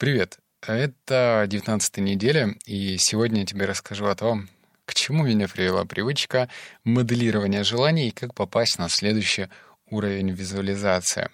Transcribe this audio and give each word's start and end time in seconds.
Привет! 0.00 0.38
Это 0.62 1.44
19 1.46 1.98
неделя, 1.98 2.54
и 2.64 2.96
сегодня 2.96 3.40
я 3.40 3.46
тебе 3.46 3.66
расскажу 3.66 4.06
о 4.06 4.14
том, 4.14 4.48
к 4.86 4.94
чему 4.94 5.24
меня 5.24 5.46
привела 5.46 5.84
привычка 5.84 6.48
моделирования 6.84 7.64
желаний 7.64 8.08
и 8.08 8.10
как 8.10 8.32
попасть 8.32 8.78
на 8.78 8.88
следующий 8.88 9.48
уровень 9.90 10.30
визуализации. 10.30 11.28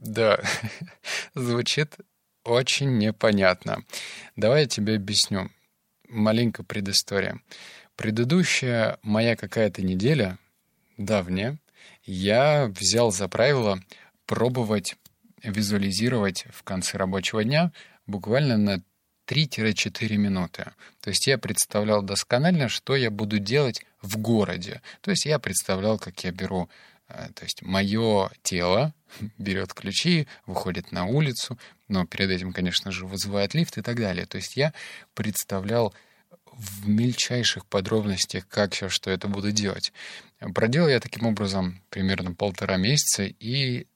Да, 0.00 0.40
звучит 1.36 1.94
очень 2.42 2.98
непонятно. 2.98 3.84
Давай 4.34 4.62
я 4.62 4.66
тебе 4.66 4.96
объясню. 4.96 5.48
Маленькая 6.08 6.64
предыстория. 6.64 7.40
Предыдущая 7.94 8.98
моя 9.04 9.36
какая-то 9.36 9.82
неделя, 9.82 10.40
давняя, 10.96 11.56
я 12.02 12.66
взял 12.66 13.12
за 13.12 13.28
правило 13.28 13.80
пробовать 14.26 14.96
визуализировать 15.42 16.46
в 16.50 16.62
конце 16.62 16.98
рабочего 16.98 17.44
дня 17.44 17.72
буквально 18.06 18.56
на 18.56 18.82
3-4 19.26 20.16
минуты. 20.16 20.72
То 21.00 21.10
есть 21.10 21.26
я 21.26 21.38
представлял 21.38 22.02
досконально, 22.02 22.68
что 22.68 22.96
я 22.96 23.10
буду 23.10 23.38
делать 23.38 23.84
в 24.02 24.18
городе. 24.18 24.82
То 25.02 25.12
есть 25.12 25.24
я 25.24 25.38
представлял, 25.38 25.98
как 25.98 26.24
я 26.24 26.32
беру 26.32 26.68
э, 27.08 27.28
то 27.34 27.44
есть 27.44 27.62
мое 27.62 28.30
тело 28.42 28.92
берет 29.38 29.72
ключи, 29.72 30.26
выходит 30.46 30.90
на 30.90 31.06
улицу, 31.06 31.58
но 31.88 32.06
перед 32.06 32.30
этим, 32.30 32.52
конечно 32.52 32.90
же, 32.90 33.06
вызывает 33.06 33.54
лифт 33.54 33.78
и 33.78 33.82
так 33.82 33.96
далее. 33.96 34.26
То 34.26 34.36
есть 34.36 34.56
я 34.56 34.72
представлял 35.14 35.94
в 36.52 36.88
мельчайших 36.88 37.66
подробностях, 37.66 38.46
как 38.48 38.74
все, 38.74 38.88
что 38.88 39.10
это 39.10 39.28
буду 39.28 39.52
делать. 39.52 39.92
Проделал 40.54 40.88
я 40.88 41.00
таким 41.00 41.26
образом 41.26 41.80
примерно 41.88 42.34
полтора 42.34 42.76
месяца 42.76 43.24
и 43.24 43.86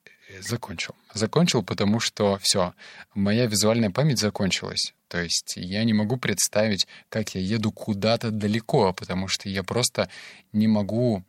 закончил. 0.40 0.94
Закончил, 1.12 1.62
потому 1.62 2.00
что 2.00 2.38
все, 2.42 2.74
моя 3.14 3.46
визуальная 3.46 3.90
память 3.90 4.18
закончилась. 4.18 4.94
То 5.08 5.20
есть 5.20 5.54
я 5.56 5.84
не 5.84 5.92
могу 5.92 6.16
представить, 6.16 6.86
как 7.08 7.34
я 7.34 7.40
еду 7.40 7.72
куда-то 7.72 8.30
далеко, 8.30 8.92
потому 8.92 9.28
что 9.28 9.48
я 9.48 9.62
просто 9.62 10.08
не 10.52 10.66
могу 10.66 11.22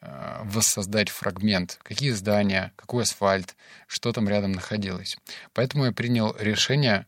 э, 0.00 0.40
воссоздать 0.44 1.10
фрагмент, 1.10 1.78
какие 1.82 2.10
здания, 2.10 2.72
какой 2.76 3.02
асфальт, 3.02 3.56
что 3.86 4.12
там 4.12 4.28
рядом 4.28 4.52
находилось. 4.52 5.16
Поэтому 5.52 5.86
я 5.86 5.92
принял 5.92 6.36
решение 6.38 7.06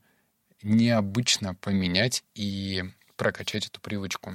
необычно 0.62 1.55
поменять 1.55 2.24
и 2.34 2.83
прокачать 3.17 3.67
эту 3.67 3.80
привычку. 3.80 4.34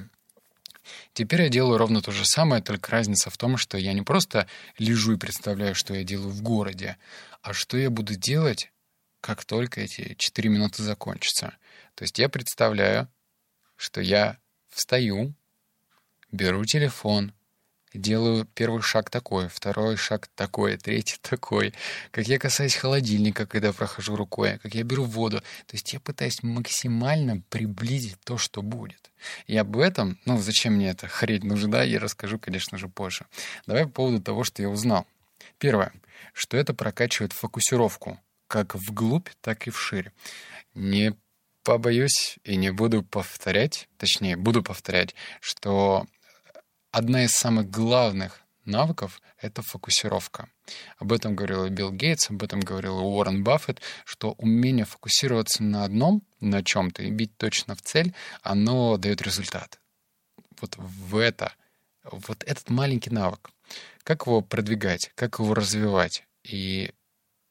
Теперь 1.12 1.42
я 1.42 1.48
делаю 1.48 1.78
ровно 1.78 2.02
то 2.02 2.12
же 2.12 2.24
самое, 2.24 2.62
только 2.62 2.90
разница 2.90 3.30
в 3.30 3.36
том, 3.36 3.56
что 3.56 3.78
я 3.78 3.92
не 3.92 4.02
просто 4.02 4.48
лежу 4.78 5.12
и 5.12 5.18
представляю, 5.18 5.74
что 5.74 5.94
я 5.94 6.04
делаю 6.04 6.30
в 6.30 6.42
городе, 6.42 6.96
а 7.40 7.52
что 7.52 7.76
я 7.76 7.90
буду 7.90 8.14
делать, 8.14 8.72
как 9.20 9.44
только 9.44 9.80
эти 9.80 10.14
4 10.18 10.48
минуты 10.48 10.82
закончатся. 10.82 11.56
То 11.94 12.02
есть 12.02 12.18
я 12.18 12.28
представляю, 12.28 13.08
что 13.76 14.00
я 14.00 14.38
встаю, 14.68 15.34
беру 16.30 16.64
телефон, 16.64 17.32
делаю 17.94 18.44
первый 18.44 18.82
шаг 18.82 19.10
такой, 19.10 19.48
второй 19.48 19.96
шаг 19.96 20.28
такой, 20.34 20.76
третий 20.76 21.18
такой, 21.22 21.74
как 22.10 22.26
я 22.28 22.38
касаюсь 22.38 22.74
холодильника, 22.74 23.46
когда 23.46 23.72
прохожу 23.72 24.16
рукой, 24.16 24.58
как 24.62 24.74
я 24.74 24.82
беру 24.82 25.04
воду. 25.04 25.40
То 25.66 25.74
есть 25.74 25.92
я 25.92 26.00
пытаюсь 26.00 26.42
максимально 26.42 27.42
приблизить 27.48 28.18
то, 28.24 28.38
что 28.38 28.62
будет. 28.62 29.10
И 29.46 29.56
об 29.56 29.76
этом, 29.76 30.18
ну, 30.24 30.38
зачем 30.38 30.74
мне 30.74 30.90
это 30.90 31.06
хрень 31.08 31.46
нужна, 31.46 31.82
я 31.82 32.00
расскажу, 32.00 32.38
конечно 32.38 32.78
же, 32.78 32.88
позже. 32.88 33.26
Давай 33.66 33.84
по 33.84 33.90
поводу 33.90 34.22
того, 34.22 34.44
что 34.44 34.62
я 34.62 34.68
узнал. 34.68 35.06
Первое, 35.58 35.92
что 36.32 36.56
это 36.56 36.74
прокачивает 36.74 37.32
фокусировку 37.32 38.18
как 38.46 38.74
вглубь, 38.74 39.28
так 39.40 39.66
и 39.66 39.70
вширь. 39.70 40.12
Не 40.74 41.14
побоюсь 41.64 42.38
и 42.44 42.56
не 42.56 42.70
буду 42.70 43.02
повторять, 43.02 43.88
точнее, 43.96 44.36
буду 44.36 44.62
повторять, 44.62 45.14
что 45.40 46.06
одна 46.92 47.24
из 47.24 47.32
самых 47.32 47.68
главных 47.70 48.42
навыков— 48.64 49.20
это 49.40 49.62
фокусировка. 49.62 50.48
Об 50.98 51.12
этом 51.12 51.34
говорил 51.34 51.64
и 51.64 51.70
Билл 51.70 51.90
Гейтс, 51.90 52.30
об 52.30 52.42
этом 52.42 52.60
говорил 52.60 53.00
и 53.00 53.02
Уоррен 53.02 53.42
Баффет, 53.42 53.80
что 54.04 54.32
умение 54.32 54.84
фокусироваться 54.84 55.64
на 55.64 55.84
одном, 55.84 56.22
на 56.38 56.62
чем-то 56.62 57.02
и 57.02 57.10
бить 57.10 57.36
точно 57.36 57.74
в 57.74 57.82
цель, 57.82 58.14
оно 58.42 58.96
дает 58.98 59.22
результат. 59.22 59.80
Вот 60.60 60.76
в 60.76 61.16
это, 61.16 61.54
вот 62.04 62.44
этот 62.44 62.70
маленький 62.70 63.10
навык. 63.10 63.50
Как 64.04 64.26
его 64.26 64.42
продвигать, 64.42 65.10
как 65.14 65.38
его 65.40 65.54
развивать? 65.54 66.24
И 66.44 66.92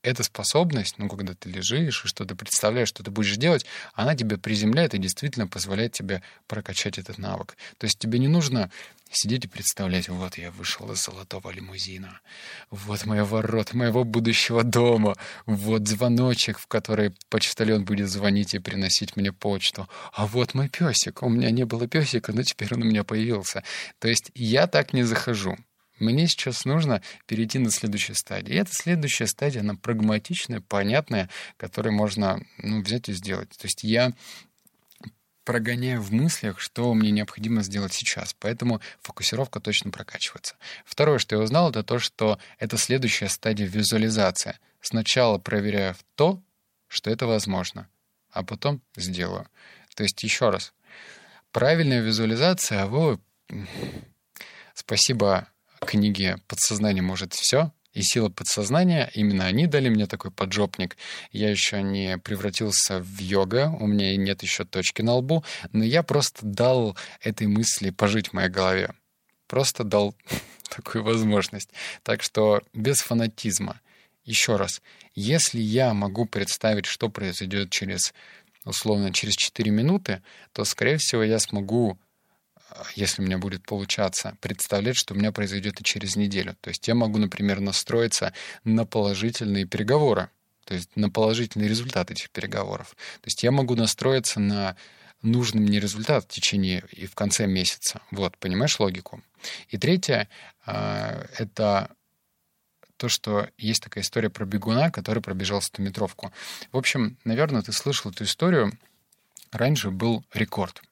эта 0.03 0.23
способность, 0.23 0.97
ну, 0.97 1.07
когда 1.07 1.33
ты 1.33 1.49
лежишь 1.49 2.05
и 2.05 2.07
что 2.07 2.25
ты 2.25 2.35
представляешь, 2.35 2.89
что 2.89 3.03
ты 3.03 3.11
будешь 3.11 3.37
делать, 3.37 3.65
она 3.93 4.15
тебя 4.15 4.37
приземляет 4.37 4.93
и 4.93 4.97
действительно 4.97 5.47
позволяет 5.47 5.93
тебе 5.93 6.21
прокачать 6.47 6.97
этот 6.97 7.17
навык. 7.17 7.55
То 7.77 7.85
есть 7.85 7.99
тебе 7.99 8.19
не 8.19 8.27
нужно 8.27 8.71
сидеть 9.11 9.45
и 9.45 9.47
представлять, 9.47 10.09
вот 10.09 10.37
я 10.37 10.51
вышел 10.51 10.89
из 10.91 11.03
золотого 11.03 11.51
лимузина, 11.51 12.21
вот 12.69 13.05
мои 13.05 13.21
ворот 13.21 13.73
моего 13.73 14.03
будущего 14.03 14.63
дома, 14.63 15.15
вот 15.45 15.87
звоночек, 15.87 16.57
в 16.57 16.67
который 16.67 17.13
почтальон 17.29 17.83
будет 17.83 18.09
звонить 18.09 18.53
и 18.53 18.59
приносить 18.59 19.17
мне 19.17 19.33
почту, 19.33 19.89
а 20.13 20.25
вот 20.27 20.53
мой 20.53 20.69
песик, 20.69 21.23
у 21.23 21.29
меня 21.29 21.51
не 21.51 21.65
было 21.65 21.87
песика, 21.87 22.31
но 22.31 22.43
теперь 22.43 22.73
он 22.73 22.83
у 22.83 22.85
меня 22.85 23.03
появился. 23.03 23.63
То 23.99 24.07
есть 24.07 24.31
я 24.33 24.67
так 24.67 24.93
не 24.93 25.03
захожу. 25.03 25.57
Мне 26.01 26.27
сейчас 26.27 26.65
нужно 26.65 27.01
перейти 27.27 27.59
на 27.59 27.69
следующую 27.69 28.15
стадию. 28.15 28.55
И 28.55 28.59
эта 28.59 28.71
следующая 28.73 29.27
стадия, 29.27 29.61
она 29.61 29.75
прагматичная, 29.75 30.59
понятная, 30.59 31.29
которую 31.57 31.93
можно 31.93 32.43
ну, 32.57 32.81
взять 32.81 33.07
и 33.07 33.13
сделать. 33.13 33.49
То 33.49 33.67
есть 33.67 33.83
я 33.83 34.11
прогоняю 35.43 36.01
в 36.01 36.11
мыслях, 36.11 36.59
что 36.59 36.91
мне 36.95 37.11
необходимо 37.11 37.61
сделать 37.61 37.93
сейчас. 37.93 38.35
Поэтому 38.39 38.81
фокусировка 39.01 39.59
точно 39.59 39.91
прокачивается. 39.91 40.55
Второе, 40.85 41.19
что 41.19 41.35
я 41.35 41.41
узнал, 41.43 41.69
это 41.69 41.83
то, 41.83 41.99
что 41.99 42.39
это 42.57 42.77
следующая 42.77 43.29
стадия 43.29 43.67
визуализации. 43.67 44.57
Сначала 44.81 45.37
проверяю 45.37 45.95
то, 46.15 46.41
что 46.87 47.11
это 47.11 47.27
возможно, 47.27 47.87
а 48.31 48.43
потом 48.43 48.81
сделаю. 48.95 49.47
То 49.95 50.01
есть 50.01 50.21
еще 50.23 50.49
раз. 50.49 50.73
Правильная 51.51 52.01
визуализация, 52.01 52.83
а 52.83 52.87
вы... 52.87 53.19
Спасибо 54.73 55.47
книге 55.85 56.37
«Подсознание 56.47 57.03
может 57.03 57.33
все», 57.33 57.71
и 57.93 58.01
сила 58.01 58.29
подсознания, 58.29 59.11
именно 59.13 59.45
они 59.45 59.67
дали 59.67 59.89
мне 59.89 60.07
такой 60.07 60.31
поджопник. 60.31 60.97
Я 61.31 61.49
еще 61.49 61.81
не 61.81 62.17
превратился 62.17 62.99
в 62.99 63.19
йога, 63.19 63.69
у 63.79 63.87
меня 63.87 64.15
нет 64.15 64.43
еще 64.43 64.63
точки 64.63 65.01
на 65.01 65.15
лбу, 65.15 65.43
но 65.73 65.83
я 65.83 66.03
просто 66.03 66.45
дал 66.45 66.95
этой 67.21 67.47
мысли 67.47 67.89
пожить 67.89 68.29
в 68.29 68.33
моей 68.33 68.49
голове. 68.49 68.93
Просто 69.47 69.83
дал 69.83 70.15
такую 70.69 71.03
возможность. 71.03 71.69
Так 72.03 72.23
что 72.23 72.61
без 72.73 72.99
фанатизма. 72.99 73.81
Еще 74.23 74.55
раз, 74.55 74.81
если 75.15 75.59
я 75.59 75.93
могу 75.93 76.25
представить, 76.25 76.85
что 76.85 77.09
произойдет 77.09 77.71
через, 77.71 78.13
условно, 78.65 79.11
через 79.11 79.35
4 79.35 79.71
минуты, 79.71 80.21
то, 80.53 80.63
скорее 80.63 80.97
всего, 80.97 81.23
я 81.23 81.39
смогу 81.39 81.97
если 82.95 83.21
у 83.21 83.25
меня 83.25 83.37
будет 83.37 83.63
получаться, 83.63 84.37
представлять, 84.41 84.95
что 84.95 85.13
у 85.13 85.17
меня 85.17 85.31
произойдет 85.31 85.79
и 85.81 85.83
через 85.83 86.15
неделю. 86.15 86.55
То 86.61 86.69
есть 86.69 86.87
я 86.87 86.95
могу, 86.95 87.17
например, 87.17 87.59
настроиться 87.59 88.33
на 88.63 88.85
положительные 88.85 89.65
переговоры, 89.65 90.29
то 90.65 90.73
есть 90.73 90.89
на 90.95 91.09
положительный 91.09 91.67
результат 91.67 92.11
этих 92.11 92.29
переговоров. 92.29 92.95
То 93.21 93.27
есть 93.27 93.43
я 93.43 93.51
могу 93.51 93.75
настроиться 93.75 94.39
на 94.39 94.75
нужный 95.21 95.61
мне 95.61 95.79
результат 95.79 96.25
в 96.25 96.27
течение 96.27 96.83
и 96.91 97.05
в 97.05 97.15
конце 97.15 97.45
месяца. 97.45 98.01
Вот, 98.11 98.37
понимаешь 98.37 98.79
логику? 98.79 99.21
И 99.69 99.77
третье 99.77 100.27
а,— 100.65 101.25
это 101.37 101.91
то, 102.97 103.09
что 103.09 103.49
есть 103.57 103.83
такая 103.83 104.03
история 104.03 104.29
про 104.29 104.45
бегуна, 104.45 104.91
который 104.91 105.21
пробежал 105.21 105.59
100-метровку. 105.59 106.31
В 106.71 106.77
общем, 106.77 107.17
наверное, 107.23 107.61
ты 107.63 107.71
слышал 107.71 108.11
эту 108.11 108.23
историю. 108.23 108.71
Раньше 109.51 109.89
был 109.89 110.23
рекорд— 110.33 110.81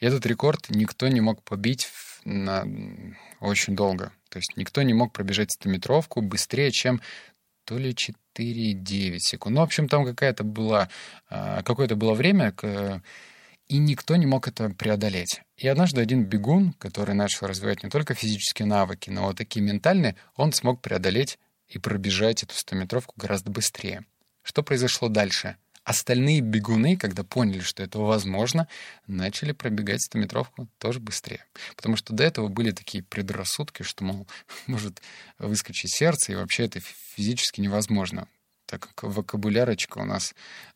этот 0.00 0.26
рекорд 0.26 0.70
никто 0.70 1.08
не 1.08 1.20
мог 1.20 1.42
побить 1.42 1.88
на 2.24 2.64
очень 3.40 3.76
долго. 3.76 4.12
То 4.28 4.38
есть 4.38 4.56
никто 4.56 4.82
не 4.82 4.94
мог 4.94 5.12
пробежать 5.12 5.56
100-метровку 5.60 6.20
быстрее, 6.20 6.70
чем 6.70 7.00
то 7.64 7.78
ли 7.78 7.92
4,9 7.92 9.18
секунд. 9.18 9.54
Ну, 9.54 9.60
в 9.60 9.64
общем, 9.64 9.88
там 9.88 10.04
какая-то 10.04 10.44
была, 10.44 10.88
а, 11.28 11.62
какое-то 11.62 11.96
было 11.96 12.14
время, 12.14 12.54
и 13.68 13.78
никто 13.78 14.14
не 14.16 14.26
мог 14.26 14.46
это 14.46 14.70
преодолеть. 14.70 15.42
И 15.56 15.66
однажды 15.66 16.00
один 16.00 16.24
бегун, 16.24 16.72
который 16.74 17.14
начал 17.14 17.46
развивать 17.46 17.82
не 17.82 17.90
только 17.90 18.14
физические 18.14 18.66
навыки, 18.66 19.10
но 19.10 19.24
вот 19.24 19.36
такие 19.36 19.64
ментальные, 19.64 20.14
он 20.36 20.52
смог 20.52 20.80
преодолеть 20.80 21.38
и 21.68 21.78
пробежать 21.78 22.44
эту 22.44 22.54
100-метровку 22.54 23.14
гораздо 23.16 23.50
быстрее. 23.50 24.04
Что 24.42 24.62
произошло 24.62 25.08
дальше? 25.08 25.56
Остальные 25.86 26.40
бегуны, 26.40 26.96
когда 26.96 27.22
поняли, 27.22 27.60
что 27.60 27.80
это 27.84 28.00
возможно, 28.00 28.66
начали 29.06 29.52
пробегать 29.52 30.00
100-метровку 30.12 30.66
тоже 30.78 30.98
быстрее. 30.98 31.44
Потому 31.76 31.94
что 31.94 32.12
до 32.12 32.24
этого 32.24 32.48
были 32.48 32.72
такие 32.72 33.04
предрассудки, 33.04 33.84
что, 33.84 34.02
мол, 34.02 34.26
может 34.66 35.00
выскочить 35.38 35.94
сердце, 35.94 36.32
и 36.32 36.34
вообще 36.34 36.64
это 36.64 36.80
физически 36.80 37.60
невозможно. 37.60 38.26
Так 38.66 38.88
как 38.88 39.02
вокабулярочка 39.04 39.98
у 39.98 40.04
нас 40.04 40.34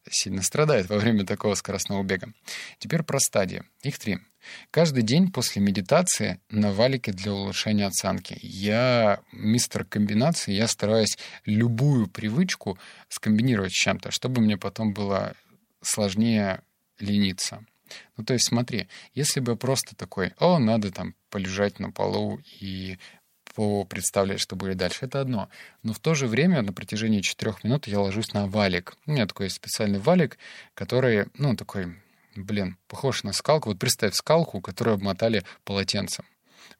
сильно 0.08 0.42
страдает 0.42 0.88
во 0.88 0.96
время 0.96 1.26
такого 1.26 1.54
скоростного 1.54 2.02
бега. 2.02 2.32
Теперь 2.78 3.02
про 3.02 3.18
стадии. 3.18 3.62
Их 3.82 3.98
три. 3.98 4.18
Каждый 4.70 5.02
день 5.02 5.30
после 5.30 5.60
медитации 5.60 6.40
на 6.48 6.72
валике 6.72 7.12
для 7.12 7.32
улучшения 7.32 7.86
оценки. 7.86 8.38
Я 8.40 9.20
мистер 9.32 9.84
комбинации, 9.84 10.52
я 10.52 10.66
стараюсь 10.66 11.18
любую 11.44 12.06
привычку 12.06 12.78
скомбинировать 13.08 13.72
с 13.72 13.76
чем-то, 13.76 14.10
чтобы 14.10 14.40
мне 14.40 14.56
потом 14.56 14.94
было 14.94 15.34
сложнее 15.82 16.62
лениться. 16.98 17.64
Ну, 18.16 18.24
то 18.24 18.34
есть 18.34 18.46
смотри, 18.46 18.88
если 19.14 19.40
бы 19.40 19.56
просто 19.56 19.96
такой, 19.96 20.32
о, 20.38 20.58
надо 20.58 20.92
там 20.92 21.14
полежать 21.28 21.80
на 21.80 21.90
полу 21.90 22.40
и 22.60 22.98
представлять, 23.88 24.40
что 24.40 24.56
будет 24.56 24.76
дальше, 24.76 25.06
это 25.06 25.20
одно. 25.20 25.48
Но 25.82 25.92
в 25.92 25.98
то 25.98 26.14
же 26.14 26.26
время 26.26 26.62
на 26.62 26.72
протяжении 26.72 27.20
четырех 27.20 27.64
минут 27.64 27.86
я 27.86 28.00
ложусь 28.00 28.32
на 28.32 28.46
валик. 28.46 28.94
У 29.06 29.12
меня 29.12 29.26
такой 29.26 29.50
специальный 29.50 29.98
валик, 29.98 30.38
который, 30.74 31.26
ну, 31.34 31.56
такой, 31.56 31.96
блин, 32.36 32.76
похож 32.86 33.22
на 33.24 33.32
скалку. 33.32 33.70
Вот 33.70 33.78
представь 33.78 34.14
скалку, 34.14 34.60
которую 34.60 34.94
обмотали 34.94 35.44
полотенцем. 35.64 36.24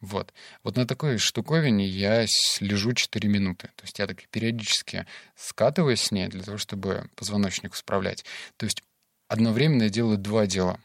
Вот. 0.00 0.32
Вот 0.62 0.76
на 0.76 0.87
такой 0.87 1.19
штуковине 1.19 1.87
я 1.87 2.25
лежу 2.61 2.93
4 2.93 3.28
минуты. 3.28 3.69
То 3.76 3.84
есть 3.84 3.99
я 3.99 4.06
так 4.06 4.26
периодически 4.28 5.06
скатываюсь 5.37 6.00
с 6.00 6.11
ней 6.11 6.28
для 6.28 6.43
того, 6.43 6.56
чтобы 6.56 7.11
позвоночник 7.16 7.75
справлять. 7.75 8.25
То 8.56 8.64
есть 8.64 8.82
одновременно 9.28 9.84
я 9.84 9.90
делаю 9.90 10.16
два 10.16 10.46
дела. 10.46 10.81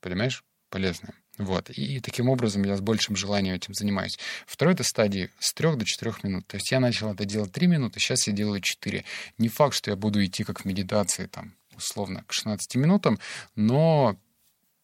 Понимаешь? 0.00 0.44
Полезное. 0.70 1.14
Вот. 1.38 1.70
И 1.70 2.00
таким 2.00 2.28
образом 2.28 2.64
я 2.64 2.76
с 2.76 2.80
большим 2.80 3.16
желанием 3.16 3.54
этим 3.54 3.72
занимаюсь. 3.72 4.18
Второй 4.46 4.74
это 4.74 4.82
стадии 4.82 5.30
с 5.38 5.54
3 5.54 5.76
до 5.76 5.84
4 5.84 6.14
минут. 6.24 6.46
То 6.46 6.56
есть 6.56 6.70
я 6.70 6.80
начал 6.80 7.12
это 7.12 7.24
делать 7.24 7.52
3 7.52 7.66
минуты, 7.68 8.00
сейчас 8.00 8.26
я 8.26 8.32
делаю 8.32 8.60
4. 8.60 9.04
Не 9.38 9.48
факт, 9.48 9.74
что 9.74 9.90
я 9.90 9.96
буду 9.96 10.24
идти 10.24 10.44
как 10.44 10.62
в 10.62 10.64
медитации, 10.64 11.26
там, 11.26 11.54
условно, 11.76 12.24
к 12.26 12.32
16 12.32 12.74
минутам, 12.76 13.18
но 13.54 14.18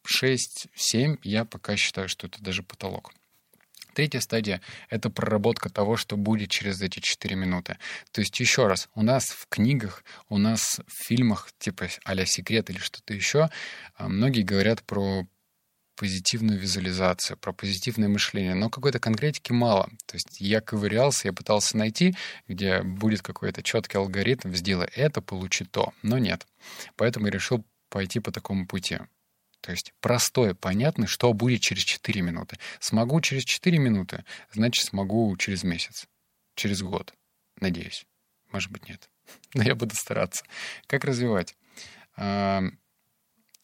6-7 0.06 1.18
я 1.22 1.44
пока 1.44 1.76
считаю, 1.76 2.08
что 2.08 2.28
это 2.28 2.40
даже 2.42 2.62
потолок. 2.62 3.12
Третья 3.94 4.18
стадия— 4.20 4.60
это 4.90 5.08
проработка 5.08 5.70
того, 5.70 5.96
что 5.96 6.16
будет 6.16 6.50
через 6.50 6.82
эти 6.82 6.98
4 6.98 7.36
минуты. 7.36 7.78
То 8.10 8.20
есть, 8.20 8.38
еще 8.40 8.66
раз, 8.66 8.88
у 8.94 9.02
нас 9.02 9.26
в 9.26 9.46
книгах, 9.48 10.04
у 10.28 10.38
нас 10.38 10.80
в 10.86 11.06
фильмах, 11.06 11.50
типа 11.58 11.88
а-ля 12.04 12.26
«Секрет» 12.26 12.70
или 12.70 12.78
что-то 12.78 13.14
еще, 13.14 13.50
а, 13.94 14.08
многие 14.08 14.42
говорят 14.42 14.82
про 14.82 15.26
позитивную 15.96 16.58
визуализацию, 16.58 17.36
про 17.36 17.52
позитивное 17.52 18.08
мышление, 18.08 18.54
но 18.54 18.70
какой-то 18.70 18.98
конкретики 18.98 19.52
мало. 19.52 19.88
То 20.06 20.16
есть 20.16 20.40
я 20.40 20.60
ковырялся, 20.60 21.28
я 21.28 21.32
пытался 21.32 21.76
найти, 21.76 22.16
где 22.48 22.82
будет 22.82 23.22
какой-то 23.22 23.62
четкий 23.62 23.98
алгоритм, 23.98 24.52
сделай 24.54 24.88
это, 24.94 25.20
получи 25.20 25.64
то, 25.64 25.92
но 26.02 26.18
нет. 26.18 26.46
Поэтому 26.96 27.26
я 27.26 27.32
решил 27.32 27.64
пойти 27.88 28.20
по 28.20 28.32
такому 28.32 28.66
пути. 28.66 28.98
То 29.60 29.70
есть 29.70 29.94
простое, 30.00 30.54
понятно, 30.54 31.06
что 31.06 31.32
будет 31.32 31.62
через 31.62 31.84
4 31.84 32.20
минуты. 32.20 32.58
Смогу 32.80 33.20
через 33.20 33.44
4 33.44 33.78
минуты, 33.78 34.24
значит, 34.52 34.84
смогу 34.84 35.34
через 35.38 35.64
месяц, 35.64 36.06
через 36.54 36.82
год, 36.82 37.14
надеюсь. 37.60 38.04
Может 38.52 38.70
быть, 38.70 38.88
нет. 38.88 39.08
Но 39.54 39.62
я 39.62 39.74
буду 39.74 39.94
стараться. 39.94 40.44
Как 40.86 41.04
развивать? 41.04 41.56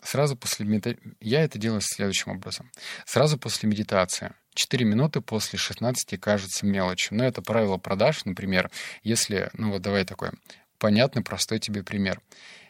Сразу 0.03 0.37
после 0.37 0.67
медитации... 0.67 1.15
Я 1.21 1.43
это 1.43 1.59
делаю 1.59 1.81
следующим 1.83 2.33
образом. 2.33 2.71
Сразу 3.07 3.39
после 3.39 3.69
медитации. 3.69 4.33
4 4.55 4.85
минуты 4.85 5.21
после 5.21 5.59
16 5.59 6.19
кажется 6.21 6.67
мелочью. 6.67 7.17
Но 7.17 7.25
это 7.25 7.43
правило 7.43 7.77
продаж, 7.77 8.25
например. 8.25 8.71
Если... 9.03 9.51
Ну 9.53 9.73
вот 9.73 9.83
давай 9.83 10.05
такой 10.05 10.31
понятный, 10.79 11.23
простой 11.23 11.59
тебе 11.59 11.85
пример. 11.85 12.21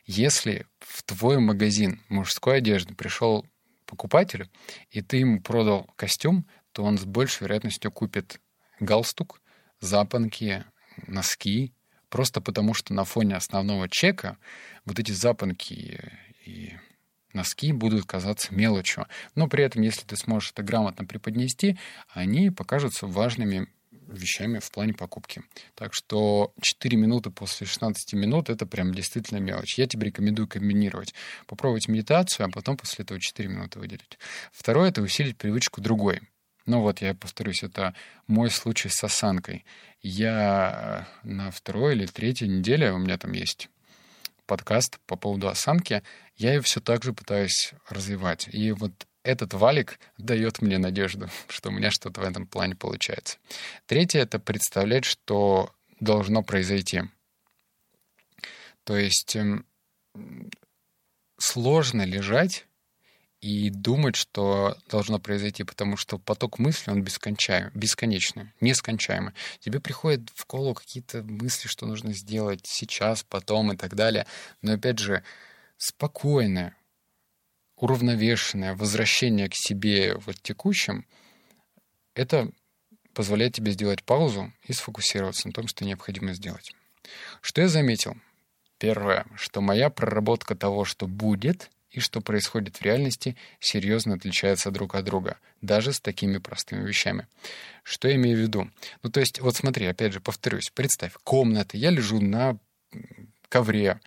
Если 0.05 0.67
в 0.81 1.03
твой 1.03 1.39
магазин 1.39 2.03
мужской 2.09 2.59
одежды 2.59 2.95
пришел 2.95 3.47
покупатель, 3.87 4.51
и 4.91 5.03
ты 5.03 5.19
ему 5.19 5.41
продал 5.41 5.89
костюм, 5.97 6.47
то 6.73 6.85
он 6.85 6.99
с 6.99 7.05
большей 7.05 7.45
вероятностью 7.45 7.91
купит 7.91 8.41
галстук, 8.81 9.41
запонки, 9.81 10.65
носки, 11.07 11.73
просто 12.09 12.41
потому 12.41 12.75
что 12.75 12.93
на 12.95 13.05
фоне 13.05 13.37
основного 13.37 13.89
чека 13.89 14.37
вот 14.85 14.99
эти 14.99 15.13
запонки 15.13 16.01
и 16.45 16.73
носки 17.33 17.73
будут 17.73 18.07
казаться 18.07 18.55
мелочью. 18.55 19.07
Но 19.35 19.49
при 19.49 19.65
этом, 19.65 19.83
если 19.83 20.03
ты 20.03 20.17
сможешь 20.17 20.53
это 20.53 20.63
грамотно 20.63 21.05
преподнести, 21.05 21.79
они 22.13 22.51
покажутся 22.51 23.07
важными 23.07 23.69
вещами 24.13 24.59
в 24.59 24.71
плане 24.71 24.93
покупки. 24.93 25.43
Так 25.75 25.95
что 25.95 26.53
4 26.61 26.97
минуты 26.97 27.31
после 27.31 27.67
16 27.67 28.15
минут— 28.15 28.49
это 28.51 28.67
прям 28.67 28.93
действительно 28.93 29.39
мелочь. 29.39 29.79
Я 29.79 29.87
тебе 29.87 30.07
рекомендую 30.07 30.49
комбинировать. 30.49 31.15
Попробовать 31.47 31.89
медитацию, 31.89 32.47
а 32.47 32.51
потом 32.51 32.77
после 32.77 33.05
этого 33.05 33.21
4 33.21 33.49
минуты 33.49 33.79
выделить. 33.79 34.19
Второе— 34.53 34.89
это 34.91 35.03
усилить 35.03 35.37
привычку 35.37 35.81
другой. 35.81 36.21
Ну 36.67 36.81
вот, 36.81 37.01
я 37.01 37.15
повторюсь, 37.15 37.63
это 37.63 37.95
мой 38.27 38.51
случай 38.51 38.89
с 38.89 39.03
осанкой. 39.03 39.65
Я 40.03 41.09
на 41.23 41.51
второй 41.51 41.95
или 41.95 42.07
третьей 42.07 42.49
неделе, 42.49 42.93
у 42.93 42.99
меня 42.99 43.19
там 43.19 43.33
есть 43.33 43.69
подкаст 44.51 44.99
по 45.07 45.15
поводу 45.15 45.47
осанки, 45.47 46.03
я 46.35 46.55
ее 46.55 46.61
все 46.61 46.81
так 46.81 47.05
же 47.05 47.13
пытаюсь 47.13 47.73
развивать. 47.89 48.49
И 48.51 48.73
вот 48.73 49.07
этот 49.23 49.55
валик 49.55 50.01
дает 50.19 50.61
мне 50.61 50.77
надежду, 50.79 51.31
что 51.49 51.69
у 51.69 51.73
меня 51.73 51.93
что-то 51.93 52.21
в 52.21 52.25
этом 52.25 52.49
плане 52.49 52.75
получается. 52.75 53.39
Третье— 53.87 54.19
это 54.23 54.41
представлять, 54.41 55.05
что 55.05 55.73
должно 56.01 56.43
произойти. 56.43 57.03
То 58.83 58.97
есть 58.97 59.37
эм, 59.37 59.65
сложно 61.39 62.03
лежать 62.03 62.67
и 63.41 63.71
думать, 63.71 64.17
что 64.17 64.77
должно 64.89 65.19
произойти, 65.19 65.65
потому 65.65 65.97
что 65.97 66.19
поток 66.19 66.59
мысли, 66.59 66.91
он 66.91 67.03
бескончаем, 67.03 67.71
бесконечный, 67.75 68.53
нескончаемый. 68.61 69.33
Тебе 69.61 69.81
приходят 69.81 70.29
в 70.35 70.47
голову 70.47 70.75
какие-то 70.75 71.23
мысли, 71.23 71.67
что 71.67 71.87
нужно 71.87 72.13
сделать 72.13 72.61
сейчас, 72.65 73.23
потом 73.23 73.73
и 73.73 73.77
так 73.77 73.95
далее. 73.95 74.27
Но 74.61 74.75
опять 74.75 74.99
же, 74.99 75.23
спокойное, 75.79 76.77
уравновешенное 77.77 78.75
возвращение 78.75 79.49
к 79.49 79.55
себе 79.55 80.17
в 80.17 80.35
текущем, 80.35 81.07
это 82.15 82.51
позволяет 83.15 83.55
тебе 83.55 83.73
сделать 83.73 84.05
паузу 84.05 84.53
и 84.65 84.75
сфокусироваться 84.75 85.49
на 85.49 85.55
том, 85.55 85.67
что 85.67 85.87
необходимо 85.87 86.35
сделать. 86.35 86.75
Что 87.41 87.63
я 87.63 87.69
заметил? 87.69 88.17
Первое, 88.77 89.27
что 89.35 89.63
моя 89.63 89.89
проработка 89.89 90.55
того, 90.55 90.85
что 90.85 91.07
будет— 91.07 91.71
и 91.91 92.01
что 92.01 92.21
происходит 92.21 92.77
в 92.77 92.83
реальности, 92.83 93.37
серьезно 93.59 94.15
отличается 94.15 94.71
друг 94.71 94.95
от 94.95 95.05
друга, 95.05 95.39
даже 95.61 95.93
с 95.93 96.01
такими 96.01 96.39
простыми 96.39 96.87
вещами. 96.87 97.27
Что 97.83 98.09
я 98.09 98.15
имею 98.15 98.37
в 98.37 98.41
виду? 98.41 98.71
Ну, 99.03 99.11
то 99.11 99.21
есть, 99.21 99.41
вот 99.41 99.57
смотри, 99.57 99.87
опять 99.87 100.13
же, 100.13 100.21
повторюсь, 100.21 100.71
представь, 100.71 101.15
комната, 101.25 101.77
я 101.77 101.91
лежу 101.91 102.21
на 102.21 102.59
ковре, 103.49 104.01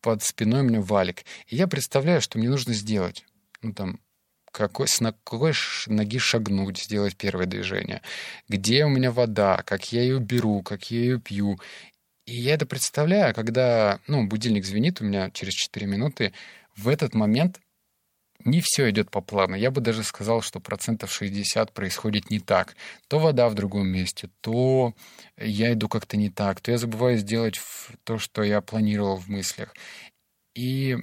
под 0.00 0.22
спиной 0.22 0.60
у 0.60 0.64
меня 0.64 0.80
валик, 0.80 1.24
и 1.46 1.56
я 1.56 1.66
представляю, 1.66 2.20
что 2.20 2.38
мне 2.38 2.48
нужно 2.48 2.72
сделать. 2.72 3.24
Ну, 3.62 3.72
там, 3.74 4.00
какой, 4.50 4.88
с 4.88 4.98
какой 4.98 5.52
ноги 5.86 6.18
шагнуть, 6.18 6.78
сделать 6.78 7.16
первое 7.16 7.46
движение, 7.46 8.02
где 8.48 8.84
у 8.84 8.88
меня 8.88 9.12
вода, 9.12 9.62
как 9.64 9.92
я 9.92 10.02
ее 10.02 10.18
беру, 10.18 10.62
как 10.62 10.90
я 10.90 11.00
ее 11.00 11.20
пью. 11.20 11.60
И 12.26 12.34
я 12.34 12.54
это 12.54 12.66
представляю, 12.66 13.34
когда, 13.34 14.00
ну, 14.06 14.26
будильник 14.26 14.64
звенит 14.64 15.00
у 15.00 15.04
меня 15.04 15.30
через 15.30 15.54
4 15.54 15.86
минуты, 15.86 16.32
в 16.80 16.88
этот 16.88 17.14
момент 17.14 17.60
не 18.44 18.60
все 18.62 18.88
идет 18.90 19.10
по 19.10 19.20
плану. 19.20 19.54
Я 19.54 19.70
бы 19.70 19.80
даже 19.80 20.02
сказал, 20.02 20.40
что 20.40 20.60
процентов 20.60 21.12
60 21.12 21.72
происходит 21.72 22.30
не 22.30 22.40
так. 22.40 22.74
То 23.08 23.18
вода 23.18 23.48
в 23.48 23.54
другом 23.54 23.88
месте, 23.88 24.30
то 24.40 24.94
я 25.36 25.72
иду 25.74 25.88
как-то 25.88 26.16
не 26.16 26.30
так, 26.30 26.60
то 26.60 26.70
я 26.70 26.78
забываю 26.78 27.18
сделать 27.18 27.60
то, 28.04 28.18
что 28.18 28.42
я 28.42 28.60
планировал 28.62 29.16
в 29.16 29.28
мыслях. 29.28 29.74
И 30.54 30.96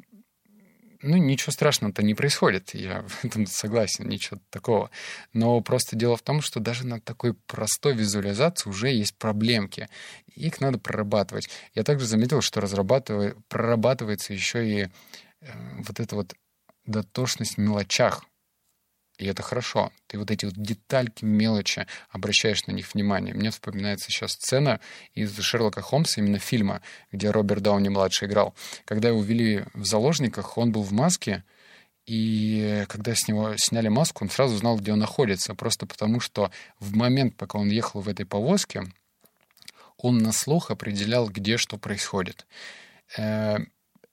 ну, 1.04 1.18
ничего 1.18 1.52
страшного-то 1.52 2.02
не 2.04 2.16
происходит, 2.16 2.74
я 2.74 3.02
в 3.08 3.26
этом 3.26 3.46
согласен, 3.46 4.08
ничего 4.10 4.40
такого. 4.50 4.90
Но 5.34 5.62
просто 5.62 5.96
дело 5.96 6.18
в 6.18 6.22
том, 6.22 6.42
что 6.42 6.60
даже 6.60 6.88
на 6.88 7.00
такой 7.00 7.34
простой 7.34 7.94
визуализации 7.94 8.70
уже 8.70 8.90
есть 8.90 9.16
проблемки. 9.16 9.90
Их 10.36 10.60
надо 10.60 10.80
прорабатывать. 10.80 11.50
Я 11.74 11.84
также 11.84 12.06
заметил, 12.08 12.42
что 12.42 12.62
разрабатывает, 12.62 13.38
прорабатывается 13.48 14.34
еще 14.34 14.68
и 14.68 14.88
вот 15.80 16.00
эта 16.00 16.16
вот 16.16 16.34
дотошность 16.86 17.56
в 17.56 17.58
мелочах. 17.60 18.24
И 19.18 19.26
это 19.26 19.42
хорошо. 19.42 19.92
Ты 20.06 20.20
вот 20.20 20.30
эти 20.30 20.46
вот 20.46 20.54
детальки, 20.56 21.26
мелочи, 21.26 21.88
обращаешь 22.10 22.68
на 22.68 22.72
них 22.72 22.94
внимание. 22.94 23.34
Мне 23.34 23.50
вспоминается 23.50 24.12
сейчас 24.12 24.34
сцена 24.34 24.80
из 25.14 25.36
Шерлока 25.40 25.82
Холмса, 25.82 26.22
именно 26.22 26.38
фильма, 26.38 26.82
где 27.12 27.32
Роберт 27.32 27.64
Дауни-младший 27.64 28.28
играл. 28.28 28.54
Когда 28.86 29.08
его 29.10 29.20
увели 29.20 29.66
в 29.74 29.86
заложниках, 29.86 30.58
он 30.58 30.72
был 30.72 30.84
в 30.84 30.92
маске, 30.92 31.44
и 32.06 32.86
когда 32.88 33.16
с 33.16 33.28
него 33.28 33.56
сняли 33.58 33.88
маску, 33.90 34.24
он 34.24 34.30
сразу 34.30 34.56
знал, 34.56 34.78
где 34.78 34.94
он 34.94 35.00
находится. 35.00 35.56
Просто 35.56 35.88
потому, 35.88 36.20
что 36.20 36.52
в 36.80 36.96
момент, 36.96 37.36
пока 37.36 37.58
он 37.58 37.70
ехал 37.70 38.02
в 38.02 38.08
этой 38.08 38.26
повозке, 38.26 38.84
он 39.98 40.20
на 40.20 40.32
слух 40.32 40.70
определял, 40.70 41.28
где 41.28 41.58
что 41.58 41.78
происходит. 41.78 42.46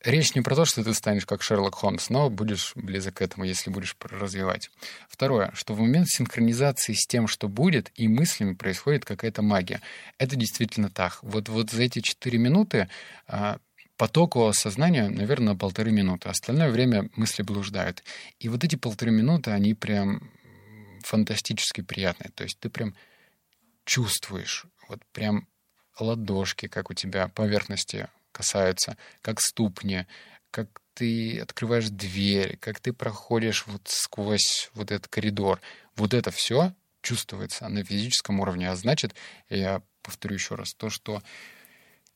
Речь 0.04 0.34
не 0.34 0.42
про 0.42 0.54
то, 0.54 0.66
что 0.66 0.84
ты 0.84 0.92
станешь 0.92 1.24
как 1.24 1.42
Шерлок 1.42 1.76
Холмс, 1.76 2.10
но 2.10 2.28
будешь 2.28 2.72
близок 2.74 3.14
к 3.14 3.22
этому, 3.22 3.44
если 3.44 3.70
будешь 3.70 3.96
развивать. 4.00 4.70
Второе, 5.08 5.50
что 5.54 5.72
в 5.72 5.80
момент 5.80 6.08
синхронизации 6.08 6.92
с 6.92 7.06
тем, 7.06 7.26
что 7.26 7.48
будет, 7.48 7.90
и 7.94 8.06
мыслями 8.06 8.52
происходит 8.52 9.06
какая-то 9.06 9.40
магия. 9.40 9.80
Это 10.18 10.36
действительно 10.36 10.90
так. 10.90 11.20
Вот, 11.22 11.48
вот 11.48 11.70
за 11.70 11.82
эти 11.82 12.00
четыре 12.00 12.36
минуты 12.36 12.90
а, 13.26 13.56
потоку 13.96 14.52
сознания, 14.52 15.08
наверное, 15.08 15.54
на 15.54 15.56
полторы 15.56 15.90
минуты. 15.90 16.28
Остальное 16.28 16.70
время 16.70 17.08
мысли 17.16 17.42
блуждают. 17.42 18.04
И 18.38 18.50
вот 18.50 18.62
эти 18.62 18.76
полторы 18.76 19.10
минуты, 19.10 19.52
они 19.52 19.72
прям 19.72 20.30
фантастически 21.02 21.80
приятные. 21.80 22.30
То 22.34 22.44
есть 22.44 22.58
ты 22.60 22.68
прям 22.68 22.94
чувствуешь, 23.86 24.66
вот 24.86 25.00
прям 25.12 25.48
ладошки, 25.98 26.68
как 26.68 26.90
у 26.90 26.94
тебя 26.94 27.28
поверхности 27.28 28.08
касаются, 28.34 28.98
как 29.22 29.40
ступни, 29.40 30.06
как 30.50 30.68
ты 30.94 31.40
открываешь 31.40 31.88
дверь, 31.88 32.58
как 32.58 32.80
ты 32.80 32.92
проходишь 32.92 33.66
вот 33.66 33.82
сквозь 33.86 34.70
вот 34.74 34.90
этот 34.90 35.08
коридор. 35.08 35.60
Вот 35.96 36.12
это 36.12 36.30
все 36.30 36.74
чувствуется 37.02 37.68
на 37.68 37.84
физическом 37.84 38.40
уровне. 38.40 38.70
А 38.70 38.76
значит, 38.76 39.14
я 39.48 39.82
повторю 40.02 40.34
еще 40.34 40.54
раз, 40.54 40.74
то, 40.74 40.90
что 40.90 41.22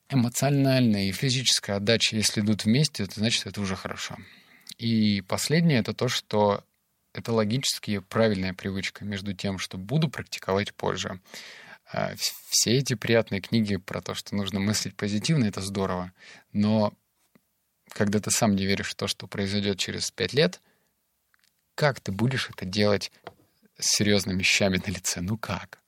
эмоциональная 0.08 1.04
и 1.04 1.12
физическая 1.12 1.76
отдача, 1.76 2.16
если 2.16 2.40
идут 2.40 2.64
вместе, 2.64 3.04
это 3.04 3.14
значит, 3.20 3.46
это 3.46 3.60
уже 3.60 3.76
хорошо. 3.76 4.16
И 4.78 5.22
последнее— 5.22 5.78
это 5.80 5.92
то, 5.92 6.08
что 6.08 6.64
это 7.12 7.32
логически 7.32 7.98
правильная 7.98 8.54
привычка 8.54 9.04
между 9.04 9.32
тем, 9.34 9.58
что 9.58 9.76
буду 9.76 10.08
практиковать 10.08 10.75
позже. 10.75 11.20
А, 11.90 12.14
все 12.16 12.73
эти 12.76 12.95
приятные 12.95 13.40
книги 13.40 13.76
про 13.76 14.02
то, 14.02 14.14
что 14.14 14.35
нужно 14.35 14.61
мыслить 14.61 14.97
позитивно, 14.97 15.47
это 15.47 15.61
здорово. 15.61 16.12
Но 16.52 16.92
когда 17.92 18.21
ты 18.21 18.30
сам 18.30 18.54
не 18.54 18.66
веришь 18.66 18.90
в 18.90 18.95
то, 18.95 19.07
что 19.07 19.26
произойдет 19.26 19.78
через 19.78 20.11
пять 20.11 20.33
лет, 20.35 20.61
как 21.75 22.00
ты 22.00 22.12
будешь 22.12 22.50
это 22.50 22.66
делать 22.66 23.11
с 23.78 23.97
серьезными 23.97 24.40
вещами 24.40 24.80
на 24.85 24.90
лице? 24.90 25.21
Ну 25.21 25.38
как? 25.38 25.78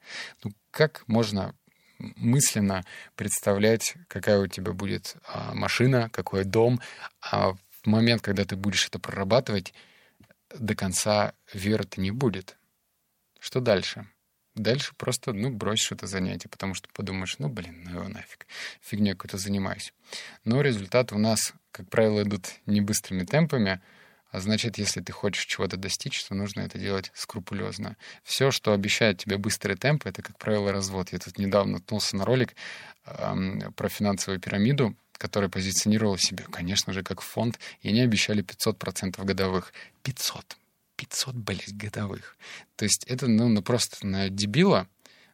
Ну 0.42 0.52
как 0.70 1.06
можно 1.06 1.54
мысленно 1.98 2.84
представлять, 3.14 3.94
какая 4.08 4.38
у 4.38 4.46
тебя 4.46 4.72
будет 4.72 5.16
а, 5.26 5.54
машина, 5.54 6.08
какой 6.10 6.44
дом, 6.44 6.80
а 7.20 7.52
в 7.52 7.58
момент, 7.84 8.22
когда 8.22 8.44
ты 8.44 8.56
будешь 8.56 8.86
это 8.86 8.98
прорабатывать, 8.98 9.74
до 10.58 10.74
конца 10.74 11.34
веры-то 11.52 12.00
не 12.00 12.10
будет. 12.10 12.56
Что 13.38 13.60
дальше? 13.60 14.06
Дальше 14.54 14.92
просто, 14.96 15.32
ну, 15.32 15.50
бросишь 15.50 15.92
это 15.92 16.06
занятие, 16.06 16.48
потому 16.48 16.74
что 16.74 16.88
подумаешь, 16.92 17.36
ну, 17.38 17.48
блин, 17.48 17.82
ну 17.84 18.00
его 18.00 18.08
нафиг, 18.08 18.46
фигней 18.80 19.12
какой-то 19.12 19.38
занимаюсь. 19.38 19.92
Но 20.44 20.60
результаты 20.60 21.14
у 21.14 21.18
нас, 21.18 21.54
как 21.70 21.88
правило, 21.88 22.22
идут 22.22 22.46
не 22.66 22.80
быстрыми 22.80 23.24
темпами, 23.24 23.80
а 24.30 24.40
значит, 24.40 24.78
если 24.78 25.00
ты 25.00 25.12
хочешь 25.12 25.44
чего-то 25.46 25.76
достичь, 25.76 26.22
то 26.24 26.34
нужно 26.34 26.60
это 26.60 26.78
делать 26.78 27.10
скрупулезно. 27.14 27.96
Все, 28.22 28.50
что 28.50 28.72
обещает 28.72 29.18
тебе 29.18 29.38
быстрый 29.38 29.76
темп, 29.76 30.06
это, 30.06 30.22
как 30.22 30.38
правило, 30.38 30.72
развод. 30.72 31.12
Я 31.12 31.18
тут 31.18 31.38
недавно 31.38 31.74
наткнулся 31.74 32.16
на 32.16 32.24
ролик 32.24 32.54
эм, 33.06 33.72
про 33.74 33.88
финансовую 33.88 34.40
пирамиду, 34.40 34.94
который 35.18 35.48
позиционировал 35.48 36.16
себя, 36.16 36.44
конечно 36.50 36.92
же, 36.92 37.02
как 37.02 37.20
фонд, 37.20 37.58
и 37.82 37.88
они 37.88 38.00
обещали 38.00 38.44
500% 38.44 39.22
годовых. 39.24 39.72
500. 40.04 40.56
500, 41.00 41.34
блядь, 41.34 41.74
годовых. 41.74 42.36
То 42.76 42.84
есть 42.84 43.04
это, 43.06 43.26
ну, 43.26 43.48
ну 43.48 43.62
просто 43.62 44.06
на 44.06 44.28
дебила, 44.28 44.86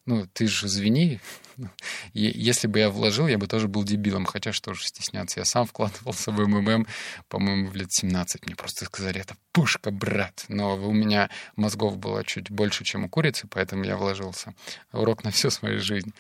ну, 0.05 0.25
ты 0.33 0.47
же 0.47 0.67
извини, 0.69 1.19
если 2.13 2.69
бы 2.69 2.79
я 2.79 2.89
вложил, 2.89 3.27
я 3.27 3.37
бы 3.37 3.49
тоже 3.49 3.67
был 3.67 3.83
дебилом, 3.83 4.27
хотя 4.27 4.53
что 4.53 4.75
же 4.75 4.87
стесняться. 4.87 5.41
Я 5.41 5.45
сам 5.45 5.67
вкладывался 5.67 6.31
в 6.31 6.39
МММ, 6.39 6.87
по-моему, 7.29 7.69
в 7.69 7.75
лет 7.75 7.89
17. 7.91 8.47
Мне 8.47 8.55
просто 8.55 8.85
сказали, 8.85 9.21
это 9.21 9.37
пушка, 9.51 9.91
брат. 9.91 10.45
Но 10.47 10.77
у 10.77 10.93
меня 10.93 11.31
мозгов 11.57 11.99
было 11.99 12.23
чуть 12.23 12.49
больше, 12.49 12.85
чем 12.85 13.03
у 13.05 13.09
курицы, 13.09 13.49
поэтому 13.51 13.83
я 13.83 13.97
вложился. 13.97 14.55
Урок 14.93 15.25
на 15.25 15.33
всю 15.33 15.51
свою 15.51 15.81
жизнь. 15.81 16.15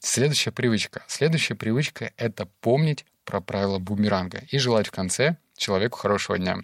Следующая 0.00 0.50
привычка. 0.50 1.04
Следующая 1.06 1.54
привычка— 1.54 2.12
это 2.16 2.46
помнить 2.60 3.04
про 3.24 3.40
правила 3.40 3.78
бумеранга 3.78 4.42
и 4.50 4.58
желать 4.58 4.88
в 4.88 4.90
конце 4.90 5.36
человеку 5.56 5.98
хорошего 5.98 6.36
дня. 6.36 6.58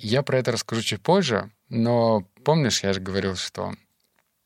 Я 0.00 0.22
про 0.22 0.38
это 0.38 0.52
расскажу 0.52 0.82
чуть 0.82 1.02
позже, 1.02 1.50
но 1.68 2.20
помнишь, 2.44 2.84
я 2.84 2.92
же 2.92 3.00
говорил, 3.00 3.34
что 3.34 3.74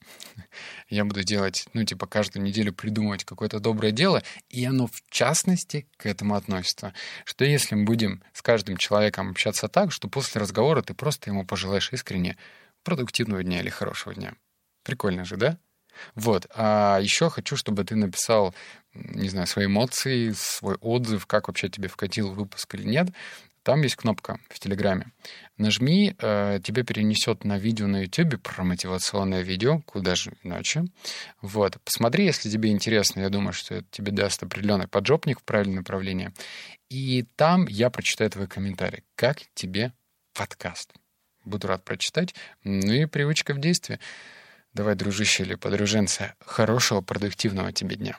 я 0.88 1.04
буду 1.04 1.22
делать, 1.24 1.68
ну, 1.74 1.84
типа, 1.84 2.06
каждую 2.06 2.42
неделю 2.42 2.72
придумывать 2.72 3.24
какое-то 3.24 3.60
доброе 3.60 3.92
дело, 3.92 4.22
и 4.48 4.64
оно 4.64 4.86
в 4.86 5.02
частности 5.10 5.86
к 5.98 6.06
этому 6.06 6.36
относится. 6.36 6.94
Что 7.26 7.44
если 7.44 7.74
мы 7.74 7.84
будем 7.84 8.22
с 8.32 8.40
каждым 8.40 8.78
человеком 8.78 9.28
общаться 9.28 9.68
так, 9.68 9.92
что 9.92 10.08
после 10.08 10.40
разговора 10.40 10.80
ты 10.80 10.94
просто 10.94 11.28
ему 11.28 11.44
пожелаешь 11.44 11.92
искренне 11.92 12.38
продуктивного 12.82 13.42
дня 13.42 13.60
или 13.60 13.68
хорошего 13.68 14.14
дня? 14.14 14.32
Прикольно 14.84 15.26
же, 15.26 15.36
да? 15.36 15.58
Вот. 16.14 16.46
А 16.54 16.98
еще 16.98 17.28
хочу, 17.28 17.56
чтобы 17.56 17.84
ты 17.84 17.94
написал, 17.94 18.54
не 18.94 19.28
знаю, 19.28 19.46
свои 19.46 19.66
эмоции, 19.66 20.30
свой 20.30 20.76
отзыв, 20.76 21.26
как 21.26 21.48
вообще 21.48 21.68
тебе 21.68 21.88
вкатил 21.88 22.32
выпуск 22.32 22.74
или 22.74 22.84
нет. 22.84 23.08
Там 23.62 23.82
есть 23.82 23.94
кнопка 23.94 24.40
в 24.48 24.58
Телеграме. 24.58 25.12
Нажми, 25.56 26.16
э, 26.18 26.58
тебя 26.64 26.82
перенесет 26.82 27.44
на 27.44 27.58
видео 27.58 27.86
на 27.86 28.02
YouTube 28.02 28.42
про 28.42 28.64
мотивационное 28.64 29.42
видео, 29.42 29.80
куда 29.82 30.16
же 30.16 30.32
иначе. 30.42 30.84
Вот. 31.40 31.78
Посмотри, 31.84 32.24
если 32.24 32.50
тебе 32.50 32.70
интересно. 32.70 33.20
Я 33.20 33.28
думаю, 33.28 33.52
что 33.52 33.76
это 33.76 33.86
тебе 33.90 34.10
даст 34.10 34.42
определенный 34.42 34.88
поджопник 34.88 35.40
в 35.40 35.44
правильное 35.44 35.76
направление. 35.76 36.32
И 36.90 37.24
там 37.36 37.66
я 37.68 37.88
прочитаю 37.90 38.30
твой 38.30 38.48
комментарий. 38.48 39.04
Как 39.14 39.38
тебе 39.54 39.92
подкаст? 40.34 40.92
Буду 41.44 41.68
рад 41.68 41.84
прочитать. 41.84 42.34
Ну 42.64 42.92
и 42.92 43.06
привычка 43.06 43.54
в 43.54 43.60
действии. 43.60 44.00
Давай, 44.74 44.96
дружище 44.96 45.44
или 45.44 45.54
подруженца, 45.54 46.34
хорошего, 46.40 47.00
продуктивного 47.00 47.72
тебе 47.72 47.96
дня. 47.96 48.16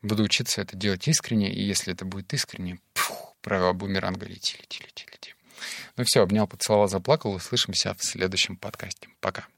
Буду 0.00 0.22
учиться 0.22 0.60
это 0.60 0.76
делать 0.76 1.08
искренне, 1.08 1.52
и 1.52 1.60
если 1.60 1.92
это 1.92 2.04
будет 2.04 2.32
искренне, 2.32 2.78
пфух, 2.94 3.34
правила 3.40 3.72
бумеранга 3.72 4.26
лети, 4.26 4.56
лети, 4.60 4.84
лети, 4.84 5.06
лети. 5.12 5.34
Ну 5.96 6.04
все, 6.04 6.22
обнял, 6.22 6.46
поцеловал, 6.46 6.88
заплакал. 6.88 7.32
Услышимся 7.32 7.94
в 7.94 8.04
следующем 8.04 8.56
подкасте. 8.56 9.08
Пока. 9.20 9.48